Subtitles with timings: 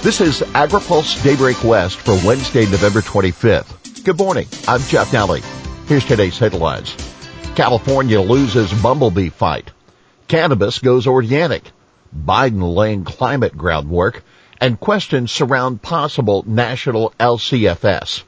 [0.00, 4.04] This is AgriPulse Daybreak West for Wednesday, November 25th.
[4.04, 4.46] Good morning.
[4.68, 5.42] I'm Jeff Nalley.
[5.88, 6.94] Here's today's headlines.
[7.56, 9.72] California loses bumblebee fight.
[10.28, 11.72] Cannabis goes organic.
[12.16, 14.22] Biden laying climate groundwork
[14.60, 18.22] and questions surround possible national LCFS.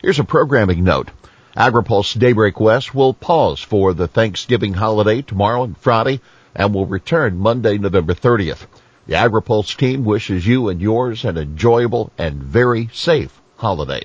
[0.00, 1.10] Here's a programming note.
[1.54, 6.22] AgriPulse Daybreak West will pause for the Thanksgiving holiday tomorrow and Friday
[6.54, 8.66] and will return Monday, November 30th.
[9.06, 14.02] The AgriPulse team wishes you and yours an enjoyable and very safe holiday.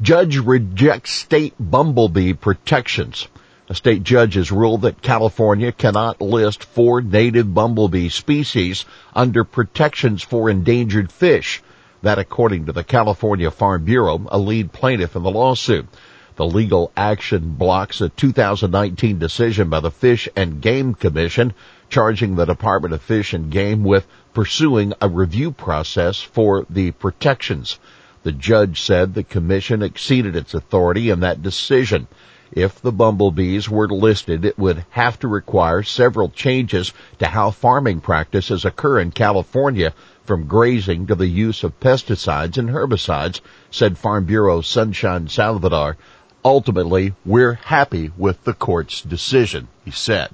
[0.00, 3.28] Judge rejects state bumblebee protections.
[3.68, 8.84] A state judge has ruled that California cannot list four native bumblebee species
[9.14, 11.62] under protections for endangered fish.
[12.02, 15.86] That according to the California Farm Bureau, a lead plaintiff in the lawsuit.
[16.34, 21.52] The legal action blocks a 2019 decision by the Fish and Game Commission
[21.90, 27.78] charging the Department of Fish and Game with pursuing a review process for the protections.
[28.22, 32.06] The judge said the commission exceeded its authority in that decision.
[32.50, 38.00] If the bumblebees were listed, it would have to require several changes to how farming
[38.00, 39.92] practices occur in California
[40.24, 45.96] from grazing to the use of pesticides and herbicides, said Farm Bureau Sunshine Salvador,
[46.44, 50.30] Ultimately, we're happy with the court's decision, he said.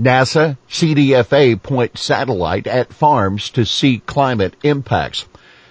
[0.00, 5.26] NASA CDFA point satellite at farms to see climate impacts.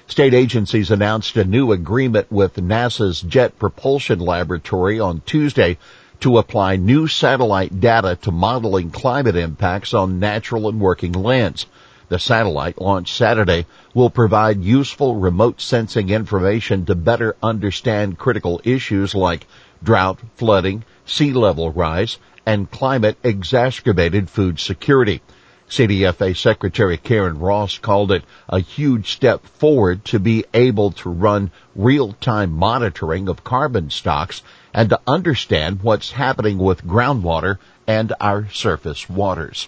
[0.07, 5.77] State agencies announced a new agreement with NASA's Jet Propulsion Laboratory on Tuesday
[6.19, 11.65] to apply new satellite data to modeling climate impacts on natural and working lands.
[12.09, 19.13] The satellite launched Saturday will provide useful remote sensing information to better understand critical issues
[19.13, 19.45] like
[19.83, 25.21] drought, flooding, sea level rise, and climate exacerbated food security.
[25.69, 31.51] CDFA Secretary Karen Ross called it a huge step forward to be able to run
[31.75, 34.41] real-time monitoring of carbon stocks
[34.73, 39.67] and to understand what's happening with groundwater and our surface waters.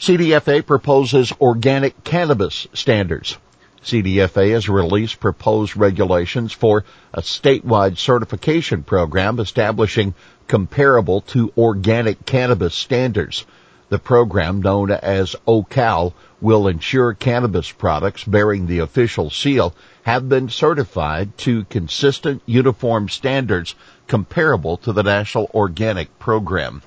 [0.00, 3.36] CDFA proposes organic cannabis standards.
[3.84, 10.14] CDFA has released proposed regulations for a statewide certification program establishing
[10.48, 13.44] comparable to organic cannabis standards.
[13.90, 19.74] The program, known as OCAL, will ensure cannabis products bearing the official seal
[20.04, 23.74] have been certified to consistent uniform standards
[24.06, 26.80] comparable to the National Organic Program.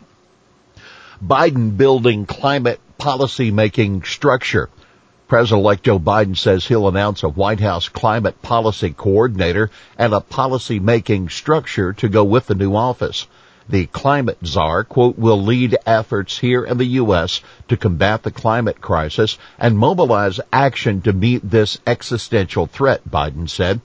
[1.23, 4.69] Biden building climate policy making structure.
[5.27, 10.79] President-elect Joe Biden says he'll announce a White House climate policy coordinator and a policy
[10.79, 13.27] making structure to go with the new office.
[13.67, 17.41] The climate czar, quote, will lead efforts here in the U.S.
[17.67, 23.81] to combat the climate crisis and mobilize action to meet this existential threat, Biden said.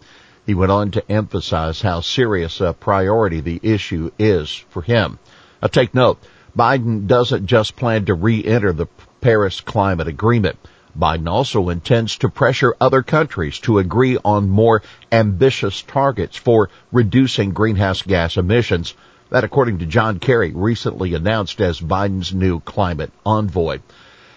[0.46, 5.18] He went on to emphasize how serious a priority the issue is for him.
[5.60, 6.22] Now take note,
[6.56, 8.86] Biden doesn't just plan to re-enter the
[9.20, 10.56] Paris Climate Agreement.
[10.98, 17.52] Biden also intends to pressure other countries to agree on more ambitious targets for reducing
[17.52, 18.94] greenhouse gas emissions.
[19.30, 23.80] That according to John Kerry, recently announced as Biden's new climate envoy.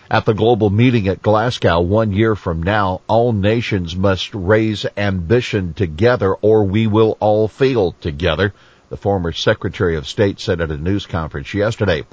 [0.09, 5.73] At the global meeting at Glasgow one year from now, all nations must raise ambition
[5.73, 8.53] together or we will all fail together
[8.89, 12.03] the former Secretary of State said at a news conference yesterday.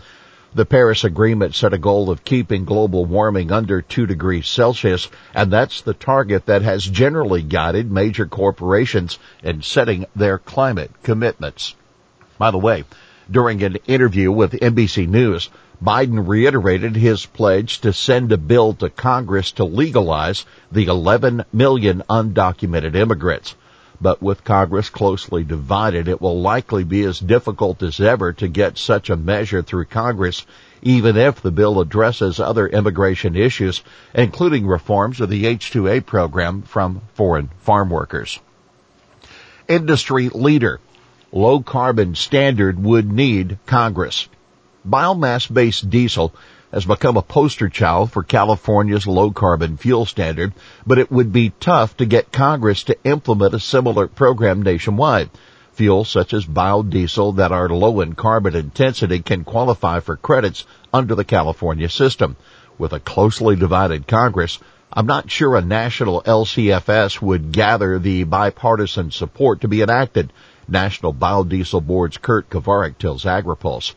[0.54, 5.52] The Paris Agreement set a goal of keeping global warming under 2 degrees Celsius, and
[5.52, 11.74] that's the target that has generally guided major corporations in setting their climate commitments.
[12.38, 12.84] By the way,
[13.30, 15.50] during an interview with NBC News,
[15.84, 22.02] Biden reiterated his pledge to send a bill to Congress to legalize the 11 million
[22.08, 23.54] undocumented immigrants.
[24.00, 28.78] But with Congress closely divided, it will likely be as difficult as ever to get
[28.78, 30.46] such a measure through Congress,
[30.82, 33.82] even if the bill addresses other immigration issues,
[34.14, 38.38] including reforms of the H-2A program from foreign farm workers.
[39.66, 40.78] Industry leader.
[41.32, 44.28] Low carbon standard would need Congress.
[44.88, 46.32] Biomass based diesel
[46.72, 50.52] has become a poster child for California's low carbon fuel standard,
[50.86, 55.30] but it would be tough to get Congress to implement a similar program nationwide.
[55.72, 61.14] Fuels such as biodiesel that are low in carbon intensity can qualify for credits under
[61.14, 62.36] the California system.
[62.78, 64.58] With a closely divided Congress,
[64.92, 70.32] I'm not sure a national LCFS would gather the bipartisan support to be enacted.
[70.66, 73.94] National Biodiesel Board's Kurt Kovarik tells AgriPulse.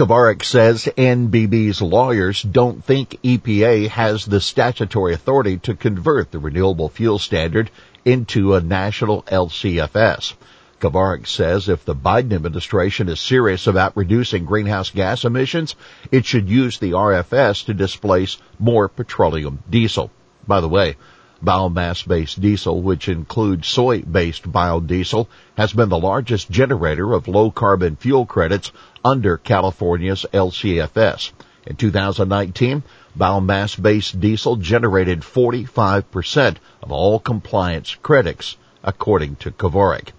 [0.00, 6.88] Kovarik says NBB's lawyers don't think EPA has the statutory authority to convert the renewable
[6.88, 7.70] fuel standard
[8.02, 10.32] into a national LCFS.
[10.80, 15.74] Kovarik says if the Biden administration is serious about reducing greenhouse gas emissions,
[16.10, 20.10] it should use the RFS to displace more petroleum diesel.
[20.46, 20.96] By the way,
[21.44, 25.26] biomass-based diesel, which includes soy-based biodiesel,
[25.56, 28.72] has been the largest generator of low-carbon fuel credits
[29.04, 31.32] under California's LCFS.
[31.66, 32.82] In 2019,
[33.18, 40.10] biomass-based diesel generated 45% of all compliance credits, according to Kovarik.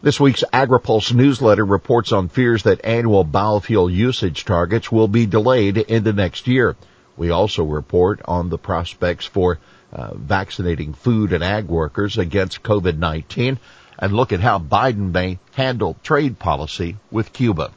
[0.00, 5.76] This week's AgriPulse newsletter reports on fears that annual biofuel usage targets will be delayed
[5.76, 6.76] into next year.
[7.16, 9.58] We also report on the prospects for
[9.92, 13.58] uh, vaccinating food and ag workers against COVID-19
[13.98, 17.70] and look at how Biden may handle trade policy with Cuba.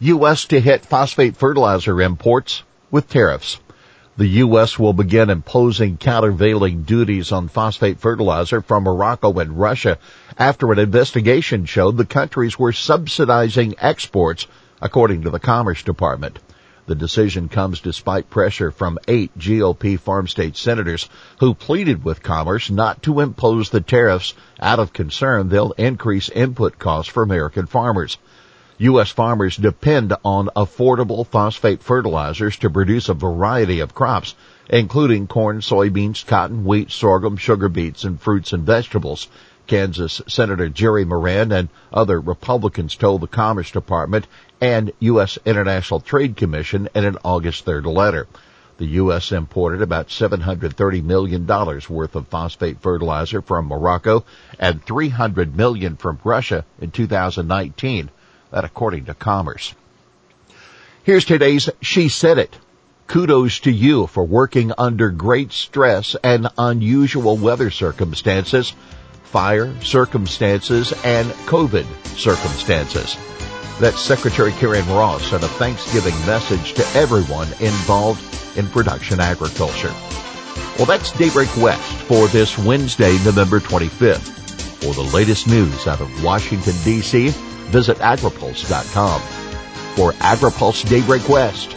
[0.00, 0.44] U.S.
[0.46, 3.58] to hit phosphate fertilizer imports with tariffs.
[4.16, 4.78] The U.S.
[4.78, 9.98] will begin imposing countervailing duties on phosphate fertilizer from Morocco and Russia
[10.36, 14.46] after an investigation showed the countries were subsidizing exports,
[14.80, 16.38] according to the Commerce Department.
[16.88, 21.06] The decision comes despite pressure from eight GOP farm state senators
[21.38, 26.78] who pleaded with Commerce not to impose the tariffs out of concern they'll increase input
[26.78, 28.16] costs for American farmers.
[28.78, 29.10] U.S.
[29.10, 34.34] farmers depend on affordable phosphate fertilizers to produce a variety of crops,
[34.70, 39.28] including corn, soybeans, cotton, wheat, sorghum, sugar beets, and fruits and vegetables.
[39.68, 44.26] Kansas Senator Jerry Moran and other Republicans told the Commerce Department
[44.60, 45.38] and U.S.
[45.44, 48.26] International Trade Commission in an August 3rd letter.
[48.78, 49.30] The U.S.
[49.30, 54.24] imported about $730 million worth of phosphate fertilizer from Morocco
[54.58, 58.10] and 300 million from Russia in 2019.
[58.50, 59.74] That according to Commerce.
[61.02, 62.56] Here's today's She Said It.
[63.08, 68.74] Kudos to you for working under great stress and unusual weather circumstances,
[69.24, 71.86] fire circumstances, and COVID
[72.16, 73.16] circumstances.
[73.80, 78.22] That's Secretary Karen Ross and a Thanksgiving message to everyone involved
[78.56, 79.94] in production agriculture.
[80.76, 84.36] Well, that's Daybreak West for this Wednesday, November 25th.
[84.82, 87.28] For the latest news out of Washington, D.C.,
[87.70, 89.20] visit agripulse.com.
[89.96, 91.70] For AgriPulse Daybreak West,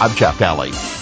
[0.00, 0.99] I'm Jeff Nalley.